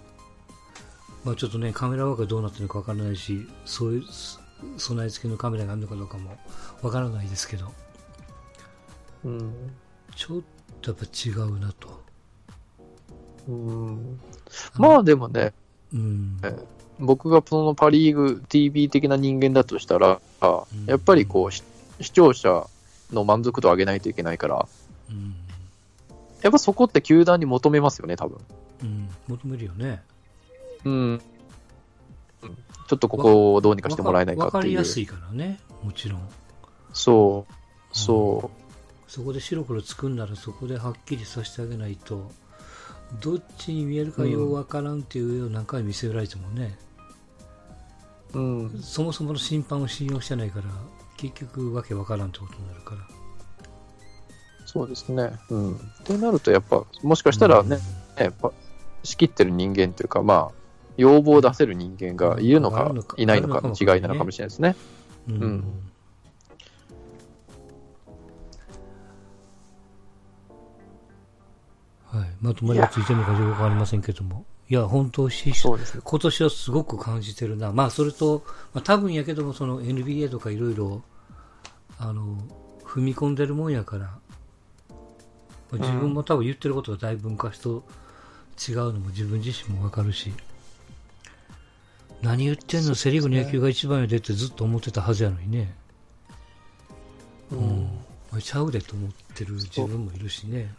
[1.24, 4.40] まあちょっとね、カメラワークがどうなってるのかわからないし、そういうす
[4.78, 6.38] 備え付けのカメラがあるのかどうかも
[6.84, 7.72] わからないですけど、
[9.26, 9.72] うん。
[10.16, 10.42] ちょっ
[10.82, 12.04] とやっぱ違うなと。
[13.48, 14.20] うん、
[14.76, 15.54] まあでもね、
[15.92, 16.40] うん。
[17.00, 20.22] 僕がそのパリーグ TV 的な人間だとしたら、
[20.86, 21.64] やっぱりこう、し
[22.00, 22.68] 視聴者
[23.12, 24.68] の満足度を上げないといけないから、
[25.10, 25.36] うん。
[26.44, 28.40] やっぱそこって球団に求めますよね、多分。
[28.84, 29.10] うん。
[29.28, 30.02] 求めるよね。
[30.86, 30.94] うん。
[30.94, 31.22] うん
[32.88, 34.74] ちょっとここをどうにかしてもらえないかわかっていう。
[34.74, 36.30] りやすいからね、もちろん。
[36.92, 37.54] そう。
[37.92, 38.50] そ
[39.08, 42.32] そこで白黒作るならそこではっきりさせてあげないと、
[43.22, 46.80] どっちに見えるかようわからんっていう絵を何回見せられてもね、
[48.34, 48.40] う。
[48.40, 48.82] うん。
[48.82, 50.66] そもそもの審判を信用してないから、
[51.18, 53.02] 結局わけわからんってことになるから。
[54.66, 55.32] そうですね。
[55.50, 55.76] うん。
[55.76, 57.78] ってなると、やっぱ、もしかしたらね、
[58.18, 58.52] ねパ
[59.04, 60.52] 仕切ってる人間というか、まあ、
[60.98, 64.76] 要望を出せる人間がいるのかいないのかの違いなのかもしれないですね。
[65.28, 65.36] うん。
[65.36, 65.64] うん
[72.12, 72.30] はい。
[72.42, 74.44] まとまりがついてるのかどうかわかりませんけども。
[74.68, 76.02] いや、本当し、そうですね。
[76.04, 77.72] 今年はすごく感じてるな。
[77.72, 81.04] まあ、それと、まあ、多分やけども、その NBA とかいろいろ、
[82.00, 82.36] あの、
[82.84, 84.06] 踏み込んでるもんやから、
[85.72, 87.84] まあ自分も多分言ってることがだいぶ昔と
[88.68, 90.34] 違うのも自分自身もわかるし、
[92.22, 95.74] 何言ってんの、セリーグの野球が一番やでってずっと思ってたはずやのにね。
[97.52, 97.90] うん。
[98.30, 100.74] これちゃうでと思ってる自分もいるしね。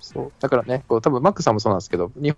[0.00, 0.32] そう。
[0.38, 2.36] だからね、こう多分マックさんもそうなんですけど、日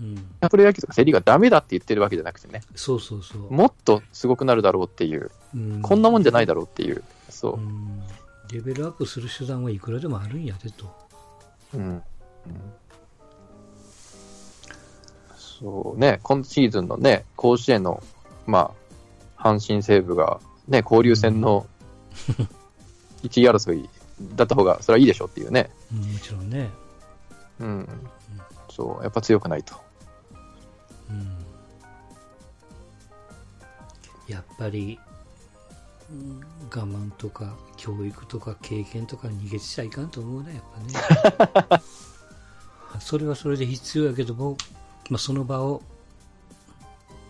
[0.00, 0.14] うん。
[0.40, 3.52] 本プロ野球とかセリーがダメだって言ってるわけじゃなくてね、そうそうそう。
[3.52, 8.02] もっとすごくなるだろうっていう、うんこんなもんじゃないだろうっていう、そうん
[8.50, 10.86] レベルアップする手段はいくらでもあるんやでと。
[11.74, 11.76] う。
[11.76, 11.84] うん。
[11.84, 12.02] うん
[15.60, 18.02] そうね、今シーズンのね、甲子園の、
[18.46, 18.72] ま
[19.36, 21.66] あ、阪神西武が、ね、交流戦の
[23.22, 23.88] 1位争い
[24.34, 25.70] だった方が、それはいいでしょっていうね。
[25.92, 26.70] うん、もちろんね。
[27.60, 27.88] うん。
[28.70, 29.74] そう、やっぱ強くないと。
[31.10, 31.36] うん、
[34.32, 34.98] やっぱり、
[36.10, 36.40] うん
[36.72, 40.62] 我慢とか教育とか経験とか逃げちゃいかんと思うな、やっ
[41.68, 41.82] ぱね。
[43.00, 44.56] それはそれで必要やけども、
[45.10, 45.82] まあ、その場を、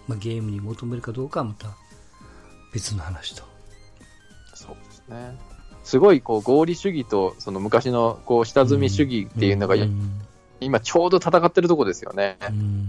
[0.07, 1.71] まあ、ゲームに求めるかどうかはまた
[2.73, 3.43] 別の話と。
[4.55, 5.37] そうですね。
[5.83, 10.21] すごい、こう、合理主義と、その昔の、こう、下積み主義っていうのが、うん
[10.63, 12.37] 今ちょうど戦ってるとこですよね。
[12.51, 12.89] うん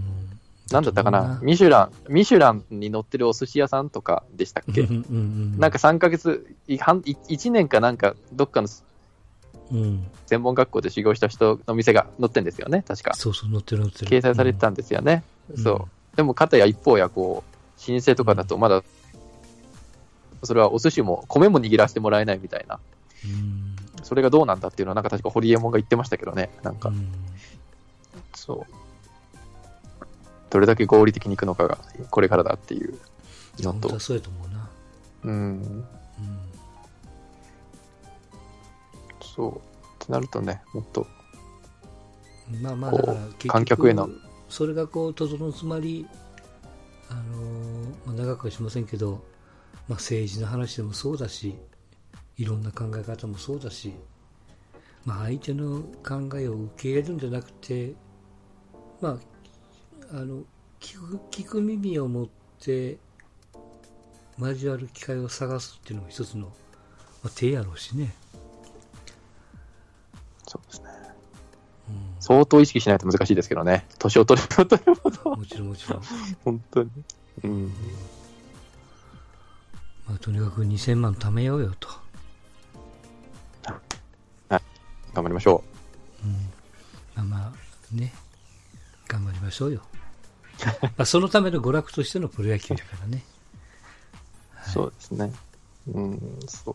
[0.70, 1.40] なんだったかな？
[1.42, 4.82] ミシュラン、ミシュランに乗ってるお寿司屋さんとかでしたっけ？
[4.82, 8.68] なんか3ヶ月、い半い1年かなんか、どっかの
[9.72, 13.14] うん、専門学校で修行した人の店が載ってんですよね、確か。
[13.14, 14.06] そうそう、乗ってる乗ってる。
[14.06, 15.24] 掲載されてたんですよね。
[15.50, 16.16] うんそう。
[16.16, 18.82] でも、片や一方や、こう、老舗とかだとまだ、
[20.42, 22.78] それはお寿司も、米も握らせてもらえないみたいな。
[23.24, 23.76] うん。
[24.02, 26.50] それがどうなんだっていうのは、なんか確かホリエモンが言ってましたけどね。
[26.62, 27.08] なんかう、ん
[28.34, 28.74] そう。
[30.50, 31.78] どれだけ合理的にいくのかが、
[32.10, 32.92] これからだっていう
[33.58, 34.00] のと本当は。
[34.00, 34.68] そうやと思うな。
[35.24, 35.84] うん。
[39.34, 39.56] そう。
[39.56, 39.60] っ
[39.98, 41.06] てなるとね、もっと、
[42.60, 44.08] まあまあ、だから結局、観客への
[44.48, 46.06] それがこう、整うつまり、
[47.08, 47.20] あの
[48.06, 49.22] まあ、長くはしませんけど、
[49.88, 51.56] まあ、政治の話でもそうだし、
[52.36, 53.94] いろんな考え方もそうだし、
[55.04, 57.94] まあ、相手の考えを受け入れるんじゃなくて、
[59.00, 59.16] まあ、
[60.12, 60.42] あの
[60.80, 62.28] 聞く聞く耳を持っ
[62.60, 62.98] て
[64.38, 66.46] 交わる機会を探すっていうのも一つの、
[67.22, 68.14] まあ、手やろうしね、
[70.52, 70.90] そうですね。
[71.88, 73.86] う相当意識しないと難しいですけどね。
[73.98, 76.02] 年を取れば取るほど、ん、もちろんもちろん、
[76.44, 76.90] 本当に。
[77.44, 77.72] うん。
[80.06, 81.88] まあ、とにかく2000万貯めようよと。
[85.14, 85.62] 頑張りましょ
[86.24, 86.32] うん、
[87.28, 88.12] まあまあね、
[89.08, 89.82] 頑張りましょうよ。
[90.82, 93.24] まあそのための娯楽としてのプロ野球だからね。
[94.66, 94.70] う。
[94.70, 95.32] そうですね。
[95.88, 96.74] うん、そう。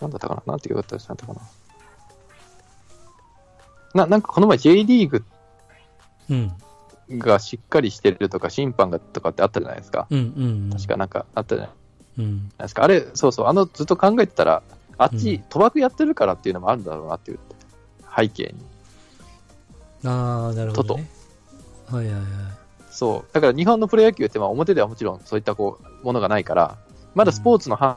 [0.00, 0.42] なんだったかな？
[0.46, 1.67] なんて言うかったですなんだったかな？
[3.94, 5.24] な、なんかこの前 J リーグ
[6.30, 6.52] うん。
[7.10, 10.06] がしっかりしてるとか、審判がとかってあったじゃないですか。
[10.10, 10.70] うんうんうん。
[10.70, 11.74] 確かなんかあったじゃない
[12.18, 12.48] うん。
[12.58, 12.84] ですか。
[12.84, 14.62] あれ、そうそう、あのずっと考えてたら、
[14.98, 17.38] あっち、うん賭博やってるからっていうのもあるんだろうなっていう
[18.14, 18.54] 背景に。
[20.04, 21.08] ああ、なるほど、ね。
[21.90, 22.22] はいはいはい。
[22.90, 23.32] そう。
[23.32, 26.76] だから日本のプロ野球ってまあ表ではもちろんそういったこうものがないから、
[27.14, 27.96] まだスポーツの範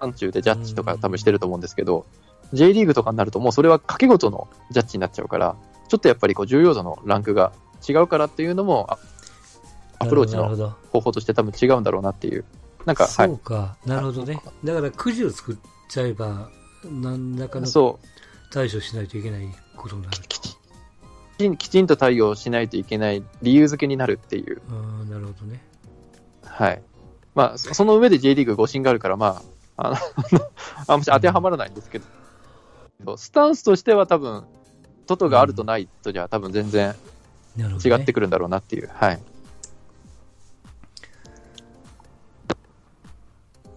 [0.00, 2.06] 範疇でジャッジとか多分してると思うんですけど、
[2.52, 5.56] J リーグとかになるともうそれは掛け事のジャッジになっちゃうから、
[5.88, 7.52] ちょっとやっぱりこう重要度のランクが
[7.88, 8.98] 違うからっていうのも、あ
[10.02, 10.74] アプローチの。
[10.90, 12.44] 方法として多分違うんだろうなっていう。
[12.84, 14.42] なんか、そうか、なるほどね。
[14.64, 15.56] だからくじを作っ
[15.88, 16.48] ちゃえば、
[16.84, 18.06] 何らかのそう。
[18.52, 20.22] 対処しないといけないことになると。
[20.28, 24.60] きちんきちんと対応しないといけない理由付けになるっていう。
[24.68, 25.62] ああ、なるほどね。
[26.44, 26.82] はい。
[27.34, 29.42] まあ、そその上で J リーグ誤審があるから、ま
[29.76, 29.96] あ、あの
[30.86, 32.04] あんまし当てはまらないんですけど、
[33.16, 34.44] スタンスとしては多分、
[35.06, 36.94] 外があるとないとじゃ多分全然。
[37.84, 38.90] 違ってくるんだろうなっていう。
[38.94, 39.20] はい。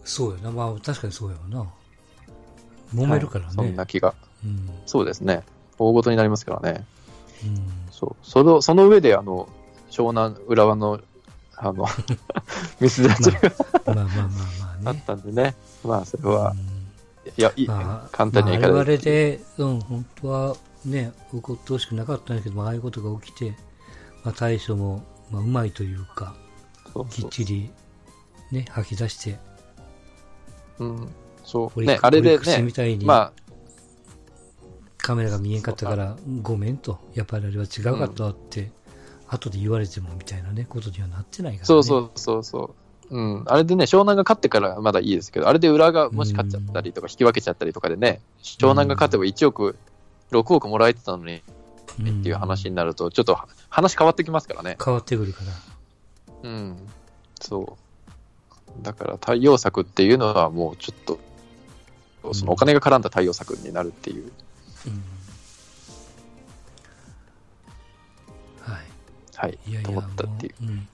[0.03, 0.51] そうやな。
[0.51, 1.65] まあ確かにそうやわな。
[2.93, 3.47] 揉めるからね。
[3.47, 4.13] はいそんな気が。
[4.43, 4.69] うん。
[4.85, 5.43] そうですね。
[5.77, 6.85] 大ごとになりますからね。
[7.43, 7.59] うん。
[7.91, 8.25] そう。
[8.25, 9.49] その、その上で、あの、
[9.89, 11.01] 湘南浦和の、
[11.57, 11.85] あの、
[12.79, 13.51] ミス立ちが
[13.87, 14.27] まあまあまあ
[14.83, 15.03] まああっね。
[15.05, 15.55] たんでね。
[15.83, 16.74] まあ、それはう、ん
[17.37, 23.55] いや、いいまあ、簡単にはいかまあ、ない我々で、うん、本当はね、起こってほしくなかったんだけど、まあ、ああいうことが起きて、
[24.23, 26.35] まあ、対処も、まあ、うまいというか、
[26.85, 27.71] きそうそうっちり、
[28.51, 29.37] ね、吐き出して、
[30.79, 31.09] うん。
[31.43, 31.83] そう。
[31.83, 33.33] ね、あれでオリックスみね、たいに、まあ、
[34.97, 38.71] カメラが見えんかったから、ごめんと、やっぱりあれは違うかったって、
[39.27, 41.65] 後で言われてもみたいなね、ことにはなってないからね。
[41.65, 42.84] そうそうそうそう。
[43.09, 43.43] うん。
[43.47, 49.77] あれでね、湘南が勝ってからまだいいですけど、あれで浦和がもし勝っちゃったりとか、引き分けちゃったりとかでね、湘南が勝てば1億、
[50.31, 51.41] 6億もらえてたのに、
[51.99, 53.39] うんっていう話になると、ちょっと
[53.69, 54.77] 話変わってきますからね。
[54.83, 55.41] 変わってくるか
[56.43, 56.49] ら。
[56.49, 56.77] うん。
[57.39, 57.77] そ
[58.79, 58.83] う。
[58.83, 61.19] だから対応策っていうのはもうちょっと、
[62.33, 64.31] そのお金が絡んだ対応策になるっていう。
[64.87, 65.03] うん
[68.59, 68.85] はい。
[69.35, 69.59] はい。
[69.67, 70.63] いやいや、と思ったっていう。
[70.63, 70.87] もううん。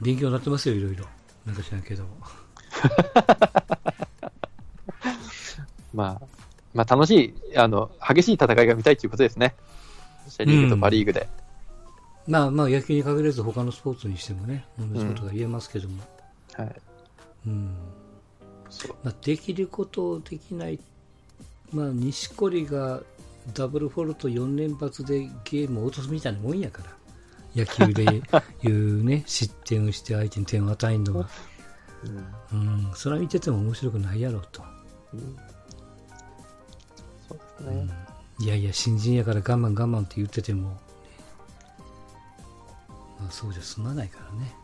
[0.00, 1.04] 勉強になってますよ、いろいろ。
[1.44, 2.04] なんか知らんけど。
[5.94, 6.26] まあ、
[6.74, 9.54] まあ楽しい、あの、激しい戦いが見たいっていうことですね。
[10.28, 11.28] セリーグとパリーグで。
[12.26, 16.02] まあまあ、野球に限らず他のスポーツにしてもね、同じことが言えますけども。
[16.54, 16.76] はい。
[17.46, 17.74] うん。
[19.04, 20.78] まあ、できることできない。
[21.72, 23.02] まあ、錦織が
[23.54, 26.90] ダブルフォルト4連発でゲームを落とすみたいなもんやから。
[27.56, 28.22] 野球で
[28.62, 31.28] いうね、 失点をして相手に点を与えるのは。
[32.52, 32.92] うんうん。
[32.94, 34.62] それは見てても面白くないやろうと。
[35.14, 35.36] うん
[37.28, 37.76] そうですね。
[37.80, 37.90] うん
[38.38, 40.76] いやいや、新人やから我慢我慢って言ってても、ね
[43.18, 44.54] まあ、そうじゃ済まないからね。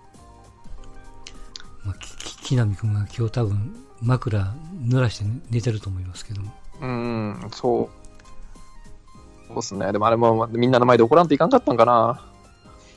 [1.83, 4.55] まあ、きき木南君が今日多分枕
[4.85, 6.53] 濡らして寝てると思いますけども。
[6.83, 7.89] うん、そう。
[9.49, 9.91] そうですね。
[9.91, 12.32] でもあれもみんなの前で怒らんといかんかったんかな。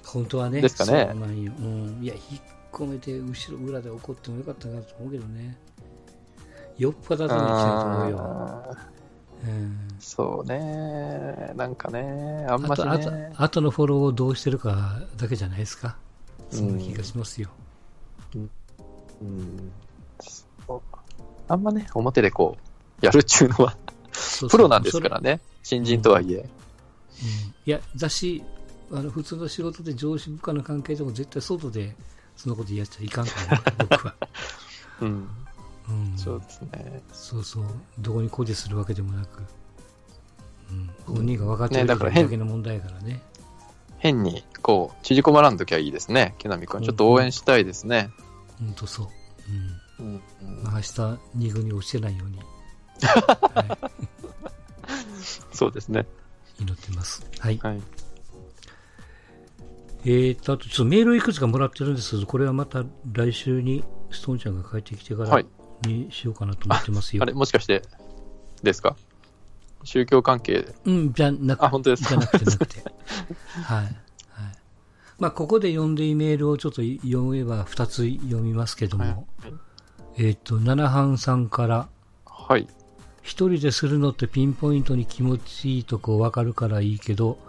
[0.06, 1.52] 本当はね、ですかねそうなんよ。
[1.60, 2.00] うん。
[2.02, 2.42] いや、引っ
[2.72, 5.58] 込めて後ろ裏で怒ってもよかったかなと思うけどね。
[6.78, 8.78] よっぽど頭にきたと思うよ。
[9.46, 9.78] うん。
[10.00, 11.54] そうね。
[11.56, 15.98] なんかね、あんましあと、あとね。、後のフォローをどうしてるかだけじゃないですか。
[16.52, 17.50] そんな気がしますよ。
[18.36, 19.72] うん。
[20.20, 20.82] そう
[21.48, 22.58] あんまね、表でこ
[23.02, 23.78] う、やるっちゅうのは、
[24.50, 25.40] プロなんですからね。
[25.64, 26.38] 新人とはいえ。
[26.38, 26.50] うん
[27.66, 28.44] いや、だし、
[28.92, 31.96] あの普通の仕事で上司部下の関係でも絶対外で
[32.36, 34.16] そのことやっちゃいかんと思う、僕は。
[35.02, 35.30] うん。
[35.88, 37.04] うん、そうですね。
[37.14, 37.66] そうそう、
[38.00, 39.44] どこに固辞するわけでもなく、
[40.72, 43.22] うん、本人が分かってるねだから変だけの問題やからね。
[43.98, 46.36] 変に、こう、縮こまらんときはいいですね。
[46.38, 46.84] 木南くん。
[46.84, 48.10] ちょっと応援したいですね。
[48.60, 49.08] 本当そう。
[50.00, 50.06] うん。
[50.08, 50.22] うん。
[50.42, 52.40] うんまあ、明日、二軍に落ちてないように、
[53.02, 53.78] は
[55.54, 56.06] そうですね。
[56.60, 57.26] い、祈ってます。
[57.40, 57.60] はい。
[57.62, 57.82] はい。
[60.08, 65.46] えーと、あとちょっとメールいくつかもらってるんですけど、これはまた来週にストーンちゃんが帰ってきてからはい
[65.88, 67.24] にしようかなと思ってますよ。
[67.24, 67.82] あれ、もしかして、
[68.64, 68.96] ですか？
[69.84, 70.74] 宗教関係？
[70.86, 72.84] うん、じゃなくあ、本当ですかじゃなくてなくて。
[73.66, 73.84] はい。
[73.84, 73.94] はい。
[75.18, 79.54] まあ、ここで読んでいいメールをちょっと読めば2つ読みますけども、はい
[80.18, 81.90] えっ、と、七半さんから、
[82.26, 82.68] はい。
[83.22, 87.40] 一人でするのってピンポイントに気持ちいいとこわかるからいいけど、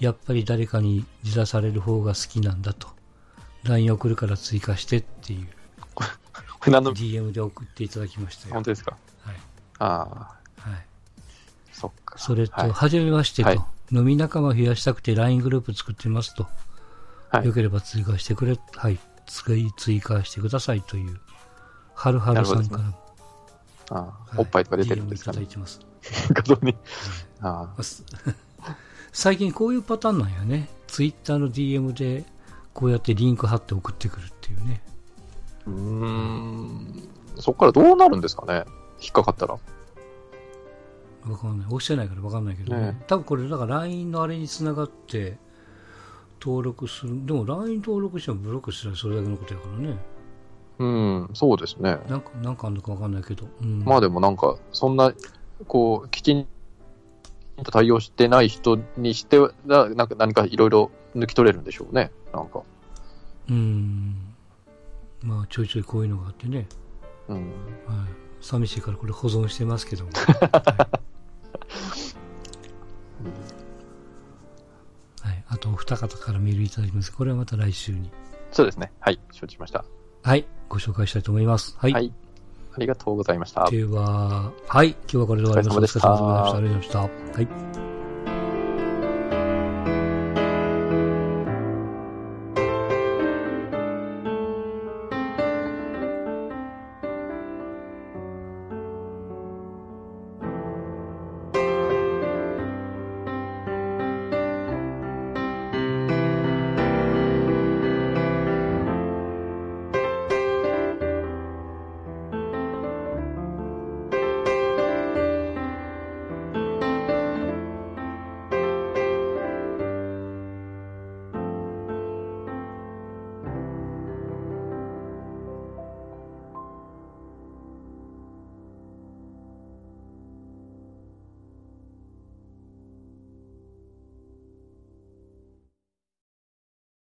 [0.00, 2.88] やっぱり誰かに自打される方が好きなんだと。
[3.64, 5.48] LINE 送るから追加してっていう
[5.94, 6.04] こ
[6.66, 8.54] れ何の、DM で送っていただきましたよ。
[8.54, 8.96] 本当ですか？
[9.22, 9.36] はい。
[9.78, 10.86] ああ、はい。
[11.72, 12.18] そっか。
[12.18, 13.60] それと、はいはじめましてと、はい
[13.92, 16.46] 飲み仲間増やしたくて LINE グループ作ってますと。
[17.30, 18.98] はいよければ追加してくれ、はい。
[19.26, 21.20] 追追加してくださいという、
[21.94, 22.98] はるはるさんからも、
[23.90, 25.46] ああはいおっぱいとか出てるんですか DM いただねい。
[25.48, 25.80] てます。
[26.32, 26.76] 画像に。
[27.40, 28.04] あまあす
[29.14, 30.68] 最近こういうパターンなんやね。
[30.88, 32.24] ツイッターの DM で、
[32.72, 34.82] こうやってリンク貼って送ってくるっていうね。
[35.68, 35.70] あ。
[35.70, 37.08] うーん。
[37.38, 38.64] そっからどうなるんですかね？
[39.00, 39.54] 引っかかったら。
[39.54, 41.66] わかんない。
[41.68, 42.86] 押してないからわかんないけどね。
[42.88, 45.38] ね多分これ、だから LINE のあれにつながって、
[46.40, 47.24] 登録する。
[47.24, 49.96] でも LINE 登録してもブロックしたらそれだけのことやからね。
[50.80, 51.98] うん、そうですね。
[52.08, 53.46] なんか、なんかあんのかわかんないけど。
[53.62, 55.14] うん、まあでもなんか、そんな、
[55.68, 56.50] こう、きちんと
[57.62, 62.10] 対応してない人にしては、なんか何かいろいろ抜き取れるんでしょうね。
[62.32, 62.62] なんか。
[63.48, 64.16] うん。
[65.22, 66.66] まあ、ちょいちょいこういうのがあってね。
[67.28, 67.36] うん。
[67.36, 67.46] はい。
[68.40, 70.10] 寂しいからこれ保存してますけども。
[70.12, 70.22] は
[75.22, 75.28] い。
[75.28, 75.44] はい。
[75.48, 77.12] あと、お二方からメールいただきます。
[77.12, 78.10] これはまた来週に。
[78.50, 78.92] そうですね。
[79.00, 79.20] はい。
[79.32, 79.84] 承知しました。
[80.22, 80.46] はい。
[80.68, 81.76] ご紹介したいと思います。
[81.78, 81.92] はい。
[81.92, 82.12] はい。
[82.74, 83.70] ありがとうございました。
[83.70, 84.90] では、はい。
[84.90, 86.56] 今日はこれで終わりましたお疲れ様でした。
[86.56, 86.98] ありがとうございました。
[86.98, 87.08] は
[87.80, 87.83] い。